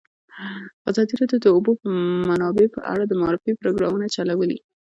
ازادي 0.89 1.13
راډیو 1.19 1.39
د 1.41 1.45
د 1.45 1.47
اوبو 1.55 1.71
منابع 2.29 2.67
په 2.75 2.79
اړه 2.91 3.03
د 3.07 3.13
معارفې 3.21 3.51
پروګرامونه 3.61 4.07
چلولي. 4.15 4.57